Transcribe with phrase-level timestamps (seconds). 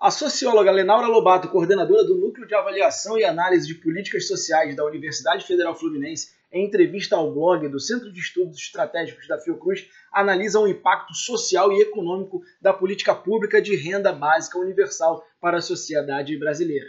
[0.00, 4.84] A socióloga Lenaura Lobato, coordenadora do Núcleo de Avaliação e Análise de Políticas Sociais da
[4.84, 10.58] Universidade Federal Fluminense, em entrevista ao blog do Centro de Estudos Estratégicos da Fiocruz, analisa
[10.58, 16.36] o impacto social e econômico da política pública de renda básica universal para a sociedade
[16.36, 16.88] brasileira.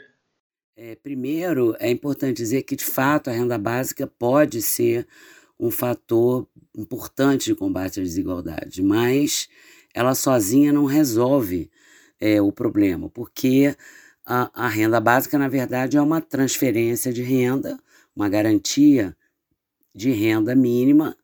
[0.76, 5.06] É, primeiro, é importante dizer que, de fato, a renda básica pode ser
[5.62, 9.48] um fator importante de combate à desigualdade, mas
[9.94, 11.70] ela sozinha não resolve
[12.20, 13.76] é, o problema, porque
[14.26, 17.80] a, a renda básica, na verdade, é uma transferência de renda,
[18.16, 19.16] uma garantia
[19.94, 21.16] de renda mínima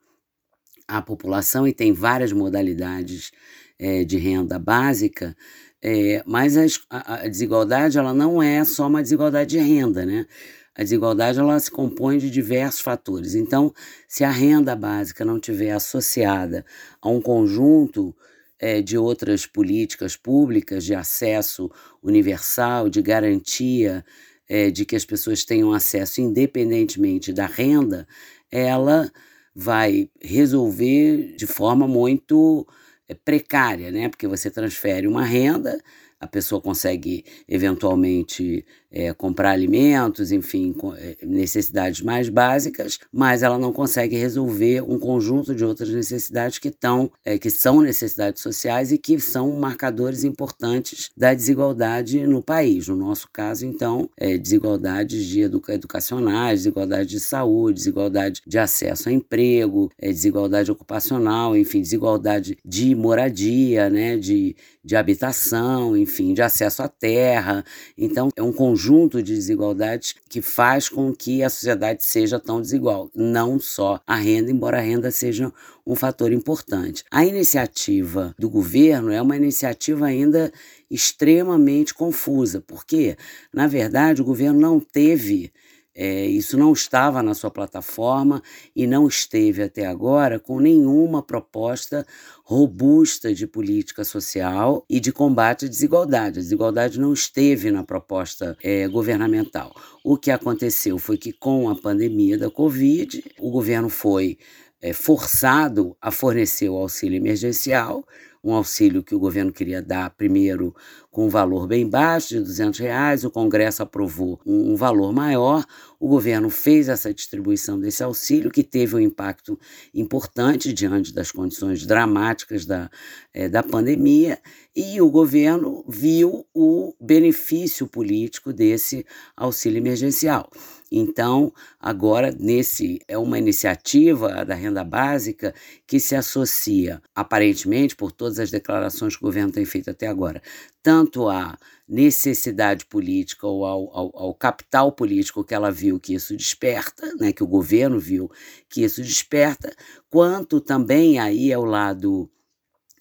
[0.87, 3.31] à população e tem várias modalidades
[3.79, 5.35] é, de renda básica,
[5.81, 6.57] é, mas
[6.89, 10.27] a, a, desigualdade ela não é só uma desigualdade de renda, né?
[10.77, 13.33] A desigualdade ela se compõe de diversos fatores.
[13.33, 13.73] Então,
[14.07, 16.63] se a renda básica não tiver associada
[17.01, 18.15] a um conjunto
[18.59, 24.05] é, de outras políticas públicas de acesso universal, de garantia
[24.47, 28.07] é, de que as pessoas tenham acesso independentemente da renda,
[28.51, 29.11] ela
[29.55, 32.67] vai resolver de forma muito
[33.09, 34.09] é, precária, né?
[34.09, 35.79] Porque você transfere uma renda
[36.19, 43.73] a pessoa consegue eventualmente é, comprar alimentos, enfim, é, necessidades mais básicas, mas ela não
[43.73, 48.97] consegue resolver um conjunto de outras necessidades que, tão, é, que são necessidades sociais e
[48.97, 52.87] que são marcadores importantes da desigualdade no país.
[52.87, 59.09] No nosso caso, então, é, desigualdades de educa educacionais, desigualdade de saúde, desigualdade de acesso
[59.09, 66.41] a emprego, é, desigualdade ocupacional, enfim, desigualdade de moradia, né, de, de habitação, enfim, de
[66.41, 67.63] acesso à terra.
[67.97, 73.11] Então, é um conjunto de desigualdades que faz com que a sociedade seja tão desigual,
[73.13, 75.51] não só a renda, embora a renda seja
[75.85, 77.03] um fator importante.
[77.11, 80.51] A iniciativa do governo é uma iniciativa ainda
[80.89, 83.15] extremamente confusa, porque,
[83.53, 85.51] na verdade, o governo não teve
[85.99, 88.43] é, isso não estava na sua plataforma
[88.75, 92.05] e não esteve até agora com nenhuma proposta
[92.43, 96.37] robusta de política social e de combate à desigualdade.
[96.37, 99.75] A desigualdade não esteve na proposta é, governamental.
[100.03, 104.37] O que aconteceu foi que, com a pandemia da Covid, o governo foi
[104.79, 108.05] é, forçado a fornecer o auxílio emergencial
[108.43, 110.75] um auxílio que o governo queria dar primeiro
[111.11, 115.65] com um valor bem baixo, de 200 reais, o Congresso aprovou um, valor maior,
[115.99, 119.59] o governo fez essa distribuição desse auxílio, que teve um impacto
[119.93, 122.89] importante diante das condições dramáticas da,
[123.33, 124.39] é, da pandemia,
[124.75, 129.03] e o governo viu o benefício político desse
[129.35, 130.47] auxílio emergencial.
[130.91, 135.53] Então, agora, nesse é uma iniciativa da renda básica
[135.85, 140.41] que se associa, aparentemente, por todas as declarações que o governo tem feito até agora,
[140.81, 146.35] tanto à necessidade política ou ao, ao, ao, capital político que ela viu que isso
[146.35, 148.29] desperta, né, que o governo viu
[148.69, 149.73] que isso desperta,
[150.09, 152.29] quanto também aí é o lado,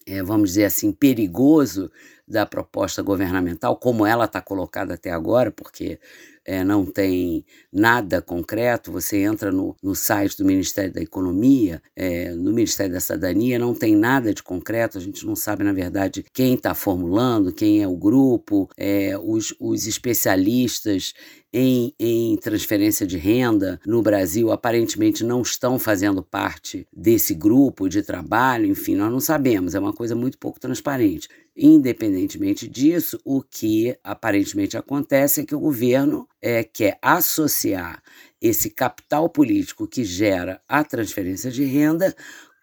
[0.06, 1.90] é, vamos dizer assim, perigoso
[2.26, 6.00] da proposta governamental, como ela está colocada até agora, porque
[6.46, 12.30] é, não tem nada concreto, você entra no, no site do Ministério da Economia, é,
[12.30, 16.24] no Ministério da Cidadania, não tem nada de concreto, a gente não sabe, na verdade,
[16.32, 21.12] quem está formulando, quem é o grupo, é, os, os especialistas
[21.52, 28.02] em, em, transferência de renda no Brasil aparentemente não estão fazendo parte desse grupo de
[28.02, 31.28] trabalho, enfim, nós não sabemos, é uma coisa muito pouco transparente.
[31.56, 38.02] Independentemente disso, o que aparentemente acontece é que o governo é, quer associar
[38.42, 42.14] esse capital político que gera a transferência de renda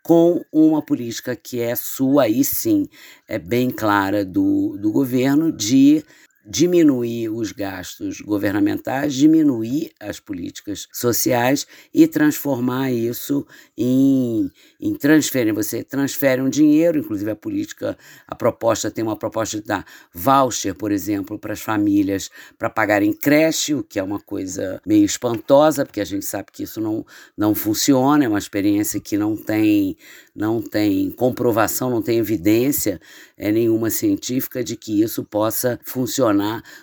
[0.04, 2.88] com uma política que é sua, aí sim,
[3.28, 6.04] é bem clara do, do governo, de
[6.46, 13.46] diminuir os gastos governamentais, diminuir as políticas sociais e transformar isso
[13.78, 15.54] em, em transferência.
[15.54, 17.98] Você transfere um dinheiro, inclusive a política,
[18.28, 23.14] a proposta tem uma proposta de dar voucher, por exemplo, para as famílias para pagarem
[23.14, 27.06] creche, o que é uma coisa meio espantosa, porque a gente sabe que isso não,
[27.38, 29.96] não funciona, é uma experiência que não tem,
[30.36, 33.00] não tem comprovação, não tem evidência
[33.38, 36.33] é, nenhuma científica de que isso possa funcionar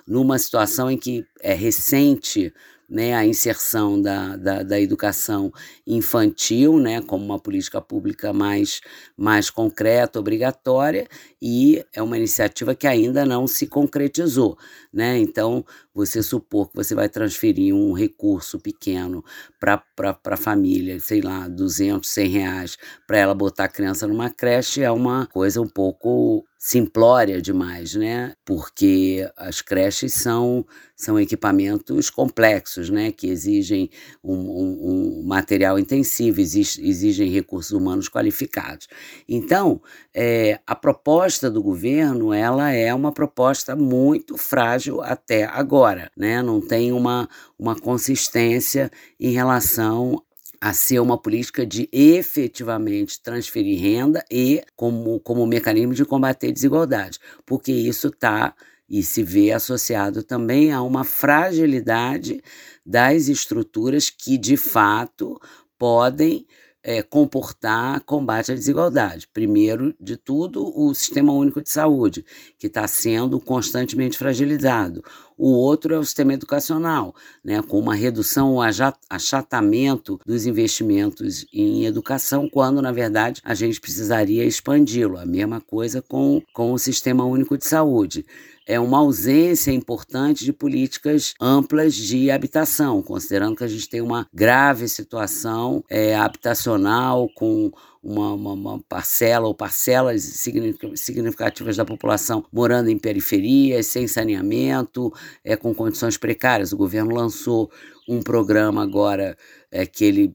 [0.06, 2.52] numa situação em que é recente
[2.91, 5.52] né, a inserção da, da, da, educação
[5.87, 8.81] infantil né, como uma política pública mais,
[9.17, 11.06] mais concreta, obrigatória,
[11.40, 14.58] e é uma iniciativa que ainda não se concretizou.
[14.92, 15.19] Né?
[15.19, 15.64] Então,
[15.94, 19.25] você supor que você vai transferir um recurso pequeno
[19.58, 19.82] para
[20.26, 24.90] a família, sei lá, 200, 100 reais, para ela botar a criança numa creche, é
[24.90, 28.34] uma coisa um pouco simplória demais, né?
[28.44, 33.10] Porque as creches são, são equipamentos complexos, né?
[33.10, 33.88] Que exigem
[34.22, 38.88] um, um, um material intensivo, exigem recursos humanos qualificados.
[39.26, 39.81] Então,
[40.14, 46.43] é, a proposta do governo, ela é uma proposta muito frágil até agora, né?
[46.43, 47.29] Não tem uma,
[47.59, 50.21] uma consistência em relação
[50.61, 57.19] a ser uma política de efetivamente transferir renda e como, como mecanismo de combater desigualdade,
[57.47, 58.55] porque isso está
[58.88, 62.43] e se vê associado também a uma fragilidade
[62.85, 65.41] das estruturas que de fato
[65.79, 66.44] podem
[66.82, 69.29] é, comportar combate à desigualdade.
[69.32, 72.25] Primeiro de tudo, o Sistema Único de Saúde,
[72.59, 75.03] que está sendo constantemente fragilizado.
[75.42, 78.60] O outro é o sistema educacional, né, com uma redução, um
[79.08, 85.16] achatamento dos investimentos em educação, quando, na verdade, a gente precisaria expandi-lo.
[85.16, 88.26] A mesma coisa com, com o Sistema Único de Saúde
[88.66, 94.28] é uma ausência importante de políticas amplas de habitação, considerando que a gente tem uma
[94.34, 97.72] grave situação é, habitacional com
[98.02, 105.12] uma, uma, uma, parcela ou parcelas significativas da população morando em periferias, sem saneamento,
[105.44, 106.73] é, com condições precárias.
[106.73, 107.70] O governo lançou
[108.08, 109.37] um programa agora
[109.70, 110.35] é, que ele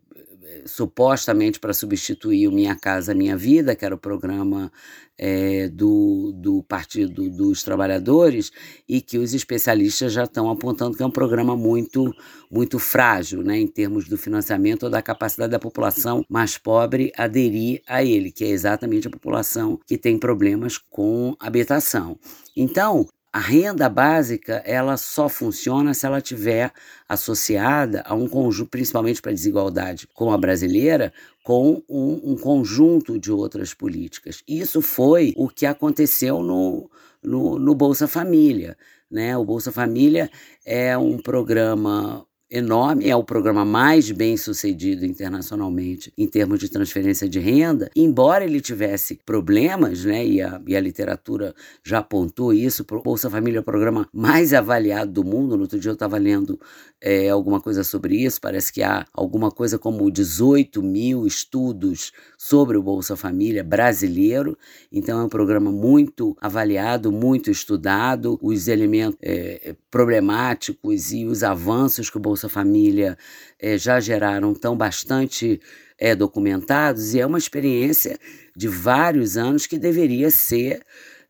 [0.65, 4.71] supostamente para substituir o Minha Casa Minha Vida, que era o programa
[5.17, 8.51] é, do, do Partido dos Trabalhadores,
[8.87, 12.13] e que os especialistas já estão apontando que é um programa muito,
[12.51, 17.81] muito frágil né, em termos do financiamento ou da capacidade da população mais pobre aderir
[17.87, 22.17] a ele, que é exatamente a população que tem problemas com habitação.
[22.55, 26.71] Então, a renda básica ela só funciona se ela tiver
[27.05, 31.11] associada a um conjunto, principalmente para a desigualdade como a brasileira,
[31.43, 34.41] com um, um, conjunto de outras políticas.
[34.47, 36.89] Isso foi o que aconteceu no,
[37.21, 38.77] no, no Bolsa Família.
[39.11, 39.35] Né?
[39.35, 40.31] O Bolsa Família
[40.65, 47.27] é um programa enorme, é o programa mais bem sucedido internacionalmente em termos de transferência
[47.27, 52.85] de renda, embora ele tivesse problemas, né, e a, e a literatura já apontou isso,
[52.89, 56.17] o Bolsa Família é o programa mais avaliado do mundo, no outro dia eu estava
[56.17, 56.59] lendo
[57.01, 62.77] é, alguma coisa sobre isso, parece que há alguma coisa como 18 mil estudos sobre
[62.77, 64.57] o Bolsa Família brasileiro,
[64.91, 72.09] então é um programa muito avaliado, muito estudado, os elementos é, problemáticos e os avanços
[72.09, 73.17] que o Bolsa Família
[73.59, 75.59] é, já geraram estão bastante
[75.97, 78.17] é, documentados e é uma experiência
[78.55, 80.81] de vários anos que deveria ser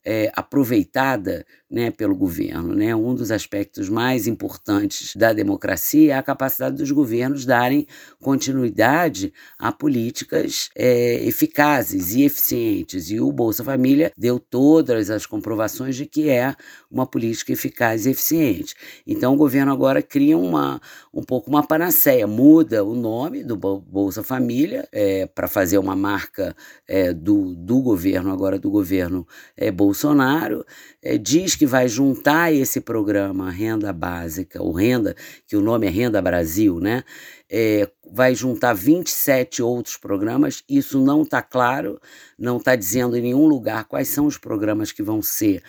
[0.03, 2.73] é, aproveitada né, pelo governo.
[2.73, 2.95] Né?
[2.95, 7.85] Um dos aspectos mais importantes da democracia é a capacidade dos governos darem
[8.21, 13.11] continuidade a políticas é, eficazes e eficientes.
[13.11, 16.55] E o Bolsa Família deu todas as comprovações de que é
[16.89, 18.73] uma política eficaz e eficiente.
[19.05, 20.79] Então o governo agora cria uma,
[21.13, 26.55] um pouco uma panaceia, muda o nome do Bolsa Família é, para fazer uma marca
[26.87, 29.27] é, do, do governo, agora do governo
[29.57, 30.65] é, Bolsonaro,
[31.03, 35.15] é, diz que que vai juntar esse programa Renda Básica, ou Renda,
[35.47, 37.03] que o nome é Renda Brasil, né?
[37.49, 40.63] É, vai juntar 27 outros programas.
[40.69, 41.99] Isso não está claro,
[42.37, 45.63] não está dizendo em nenhum lugar quais são os programas que vão ser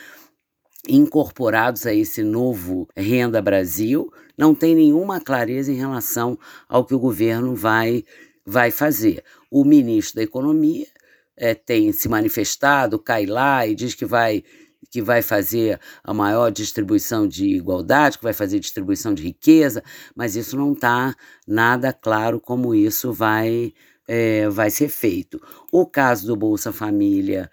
[0.86, 4.12] incorporados a esse novo Renda Brasil.
[4.36, 8.04] Não tem nenhuma clareza em relação ao que o governo vai,
[8.44, 9.24] vai fazer.
[9.50, 10.86] O ministro da Economia
[11.34, 14.44] é, tem se manifestado, cai lá e diz que vai
[14.90, 19.82] que vai fazer a maior distribuição de igualdade, que vai fazer distribuição de riqueza,
[20.14, 21.14] mas isso não está
[21.46, 23.72] nada claro como isso vai,
[24.06, 25.40] é, vai ser feito.
[25.72, 27.50] O caso do Bolsa Família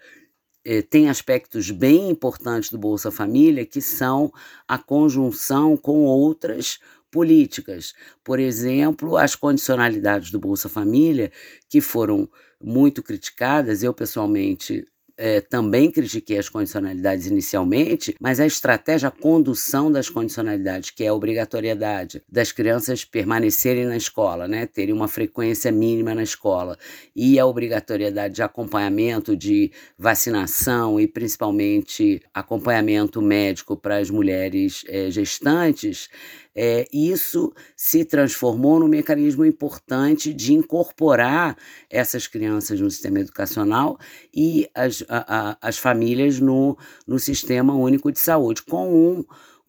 [0.64, 4.32] é, tem aspectos bem importantes do Bolsa Família que são
[4.66, 6.78] a conjunção com outras
[7.10, 7.94] políticas.
[8.24, 11.30] Por exemplo, as condicionalidades do Bolsa Família,
[11.68, 12.28] que foram
[12.60, 14.84] muito criticadas, eu pessoalmente
[15.16, 21.08] é, também critiquei as condicionalidades inicialmente, mas a estratégia, a condução das condicionalidades, que é
[21.08, 26.76] a obrigatoriedade das crianças permanecerem na escola, né, terem uma frequência mínima na escola,
[27.14, 35.10] e a obrigatoriedade de acompanhamento, de vacinação e principalmente acompanhamento médico para as mulheres é,
[35.10, 36.08] gestantes,
[36.54, 41.56] é, isso se transformou num mecanismo importante de incorporar
[41.90, 43.98] essas crianças no sistema educacional
[44.32, 49.24] e as, a, a, as famílias no, no sistema único de saúde, com um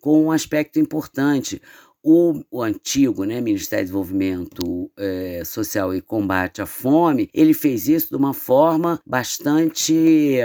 [0.05, 1.59] com um aspecto importante.
[2.03, 7.87] O, o, antigo né, Ministério de Desenvolvimento é, Social e Combate à Fome, ele fez
[7.87, 10.37] isso de uma forma bastante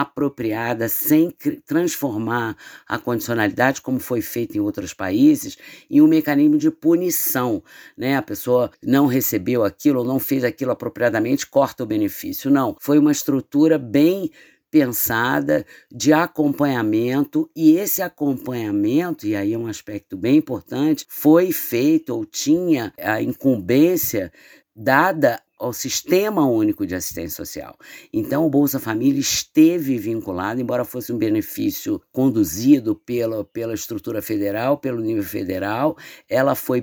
[0.00, 1.34] apropriada, sem
[1.66, 5.56] transformar a condicionalidade, como foi feito em outros países,
[5.90, 7.62] em um mecanismo de punição.
[7.96, 8.16] Né?
[8.16, 12.50] A pessoa não recebeu aquilo ou não fez aquilo apropriadamente, corta o benefício.
[12.50, 14.30] Não, foi uma estrutura bem
[14.70, 22.14] pensada de acompanhamento e esse acompanhamento, e aí é um aspecto bem importante, foi feito
[22.14, 24.32] ou tinha a incumbência
[24.74, 27.76] dada ao Sistema Único de Assistência Social.
[28.12, 34.78] Então, o Bolsa Família esteve vinculado, embora fosse um benefício conduzido pela, pela estrutura federal,
[34.78, 35.96] pelo nível federal,
[36.28, 36.80] ela foi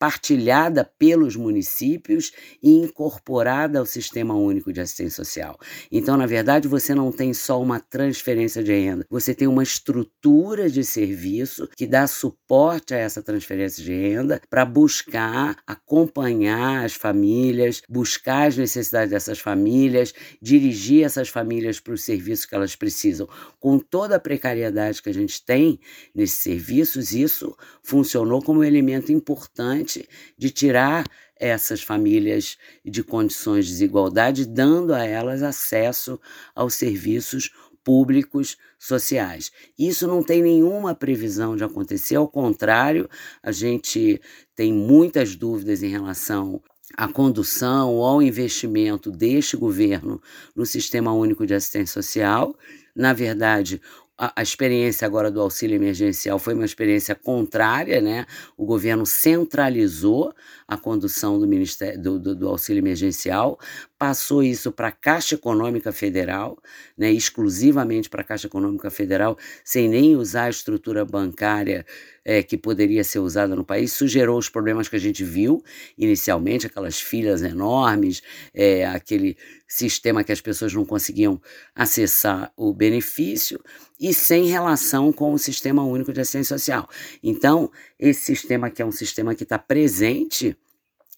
[0.00, 5.58] partilhada pelos municípios e incorporada ao Sistema Único de Assistência Social.
[5.92, 10.70] Então, na verdade, você não tem só uma transferência de renda, você tem uma estrutura
[10.70, 17.82] de serviço que dá suporte a essa transferência de renda para buscar acompanhar as famílias,
[17.86, 23.28] buscar as necessidades dessas famílias, dirigir essas famílias para os serviços que elas precisam.
[23.58, 25.78] Com toda a precariedade que a gente tem
[26.14, 29.89] nesses serviços, isso funcionou como um elemento importante
[30.36, 31.06] de tirar
[31.36, 36.20] essas famílias de condições de desigualdade, dando a elas acesso
[36.54, 37.50] aos serviços
[37.82, 39.50] públicos sociais.
[39.78, 43.08] Isso não tem nenhuma previsão de acontecer, ao contrário,
[43.42, 44.20] a gente
[44.54, 46.62] tem muitas dúvidas em relação
[46.96, 50.20] à condução ou ao investimento deste governo
[50.54, 52.54] no Sistema Único de Assistência Social.
[52.94, 53.80] Na verdade,
[54.20, 58.26] a, experiência agora do auxílio emergencial foi uma experiência contrária, né?
[58.54, 60.34] O governo centralizou
[60.68, 63.58] a condução do, ministério, do, do, do auxílio emergencial,
[64.00, 66.58] passou isso para a Caixa Econômica Federal,
[66.96, 67.12] né?
[67.12, 71.84] exclusivamente para a Caixa Econômica Federal, sem nem usar a estrutura bancária
[72.24, 73.92] é, que poderia ser usada no país.
[73.92, 75.62] Isso gerou os problemas que a gente viu
[75.98, 78.22] inicialmente, aquelas filas enormes,
[78.54, 79.36] é, aquele
[79.68, 81.38] sistema que as pessoas não conseguiam
[81.74, 83.60] acessar o benefício
[84.00, 86.88] e sem relação com o Sistema Único de Assistência Social.
[87.22, 90.56] Então, esse sistema que é um sistema que está presente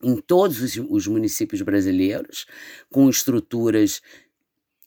[0.02, 2.46] em todos os, os municípios brasileiros,
[2.90, 4.00] com estruturas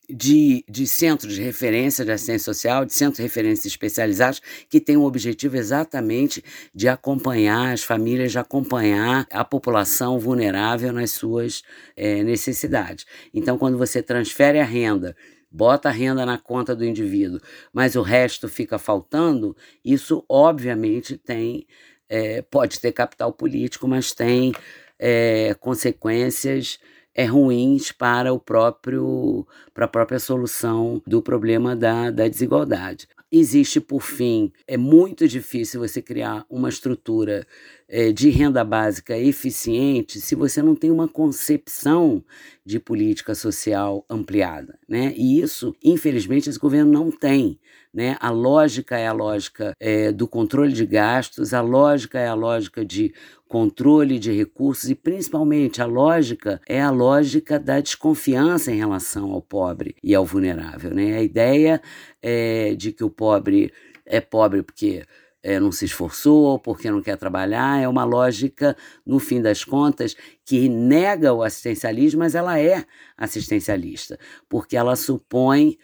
[0.09, 4.97] de, de centros de referência de assistência social, de centros de referência especializados, que têm
[4.97, 6.43] o objetivo exatamente
[6.73, 11.63] de acompanhar as famílias, de acompanhar a população vulnerável nas suas
[11.95, 13.05] é, necessidades.
[13.33, 15.15] Então, quando você transfere a renda
[15.55, 17.39] bota a renda na conta do indivíduo,
[17.71, 19.55] mas o resto fica faltando,
[19.85, 21.65] isso obviamente tem,
[22.09, 24.51] é, pode ter capital político, mas tem
[24.99, 26.79] é, consequências
[27.13, 33.07] é, ruins para o próprio para a própria solução do problema da, da desigualdade.
[33.31, 37.45] Existe, por fim, é muito difícil você criar uma estrutura
[37.87, 42.23] é, de renda básica eficiente se você não tem uma concepção
[42.65, 44.77] de política social ampliada.
[44.87, 45.13] Né?
[45.15, 47.59] E isso, infelizmente, esse governo não tem.
[47.93, 48.17] Né?
[48.19, 52.83] A lógica é a lógica é, do controle de gastos, a lógica é a lógica
[52.83, 53.13] de
[53.47, 59.41] controle de recursos e, principalmente, a lógica é a lógica da desconfiança em relação ao
[59.41, 60.93] pobre e ao vulnerável.
[60.93, 61.17] Né?
[61.17, 61.81] A ideia
[62.21, 63.71] é de que o pobre
[64.05, 65.03] é pobre porque
[65.45, 68.75] é, não se esforçou, porque não quer trabalhar, é uma lógica,
[69.05, 72.83] no fim das contas, que nega o assistencialismo, mas ela é
[73.15, 74.17] assistencialista,
[74.49, 75.77] porque ela supõe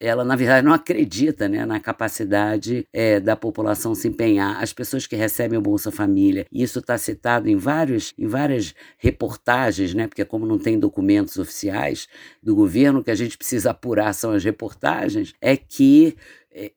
[0.00, 4.62] ela na verdade não acredita né, na capacidade é, da população se empenhar.
[4.62, 9.94] As pessoas que recebem o Bolsa Família, isso está citado em, vários, em várias reportagens,
[9.94, 12.06] né, porque como não tem documentos oficiais
[12.40, 16.16] do governo, o que a gente precisa apurar são as reportagens, é que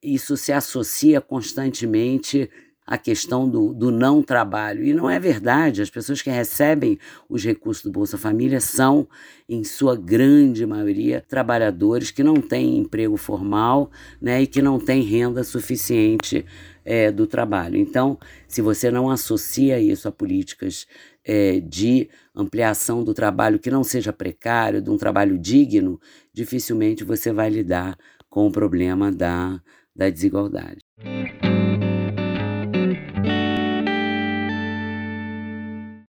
[0.02, 2.50] isso se associa constantemente
[2.86, 4.84] a questão do, do não trabalho.
[4.84, 5.82] E não é verdade.
[5.82, 9.08] As pessoas que recebem os recursos do Bolsa Família são,
[9.48, 13.90] em sua grande maioria, trabalhadores que não têm emprego formal
[14.22, 16.46] né, e que não têm renda suficiente
[16.84, 17.78] é, do trabalho.
[17.78, 20.86] Então, se você não associa isso a políticas
[21.24, 26.00] é, de ampliação do trabalho que não seja precário, de um trabalho digno,
[26.34, 27.98] dificilmente você vai lidar
[28.32, 29.62] com o problema da,
[29.94, 30.80] da desigualdade.